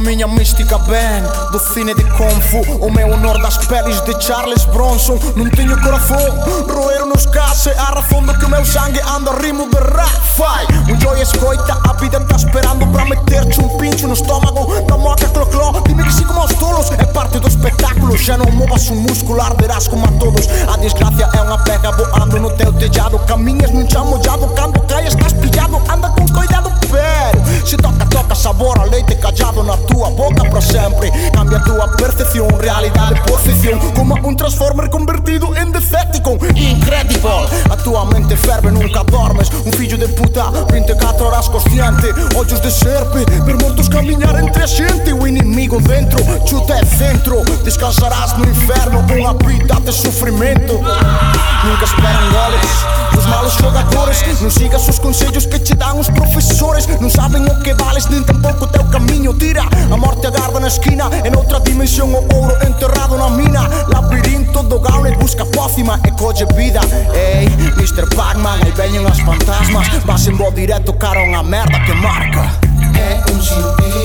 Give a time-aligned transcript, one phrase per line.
[0.00, 2.60] minha mística bem do cine de Kung Fu.
[2.84, 5.18] O meu honor das peles de Charles Bronson.
[5.34, 6.18] Não tenho coração,
[6.68, 7.70] roeram nos caça.
[7.78, 10.26] A fundo que o meu sangue anda rimo de rap.
[10.36, 14.82] Fai, um joy escoita, a vida tá esperando pra meter-te um pincho no estômago.
[14.82, 16.90] Da moca clocló, dime que como aos tolos.
[16.92, 20.46] É parte do espetáculo, já não movas o músculo, arderás como a todos.
[20.72, 23.18] A desgraça é uma pega voando no teu tejado.
[23.20, 25.80] Caminhas num chão molhado, quando cai estás pillado.
[25.90, 29.15] Anda com cuidado, pero se toca, toca sabor a leite
[30.76, 33.78] sempre Cambia a tua percepción, realidade posição.
[33.94, 39.96] Como un transformer convertido en Decepticon Incredible, a tua mente ferve, nunca dormes Un filho
[39.96, 42.12] de puta, 24 horas consciente.
[42.34, 47.42] Olhos de serpe, ver mortos camiñar entre a gente O inimigo dentro, chuta é centro.
[47.64, 52.70] Descansarás no inferno con a vida de sofrimento Nunca esperan goles,
[53.18, 55.45] os malos jogadores Non sigas os consellos
[57.00, 59.34] Non saben o que vales nin tampouco teu camiño.
[59.36, 63.68] Tira, a morte agarda na esquina En outra dimensión o ouro enterrado na mina.
[63.88, 66.80] Labirinto do Gaunet busca pócima e colle vida.
[67.12, 68.08] Ei, Mr.
[68.14, 69.86] Pac-Man, aí veñen as fantasmas.
[70.04, 72.44] Vas en bo directo cara unha merda que marca.
[72.96, 73.95] É un sindicato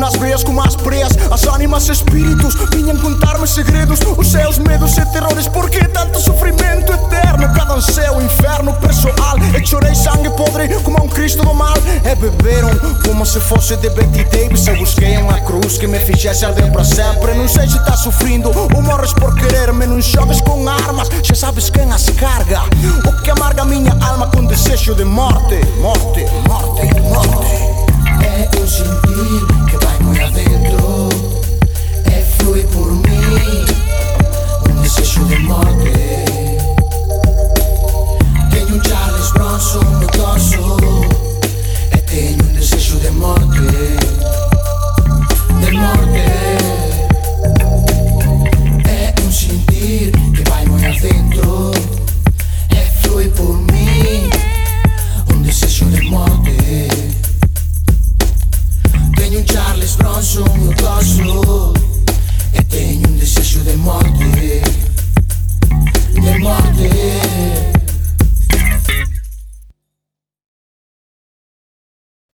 [0.00, 1.16] nas veias como as presas.
[1.30, 4.00] As ánimas e espíritos vinham contar-me segredos.
[4.16, 5.46] Os seus medos e terrores.
[5.46, 7.52] Por que tanto sofrimento eterno?
[7.54, 9.36] Cada seu inferno pessoal.
[9.38, 11.74] E chorei sangue podre como um Cristo do mal.
[11.76, 12.70] E beberam
[13.04, 14.66] como se fosse de Betty Davis.
[14.66, 17.34] Eu busquei uma cruz que me fizesse arder para sempre.
[17.34, 19.86] Não sei se tá sofrendo ou morres por querer-me.
[19.86, 22.62] Não jogues com armas, já sabes quem as carga.
[23.06, 27.69] O que amarga minha alma com desejo de morte, morte, morte, morte.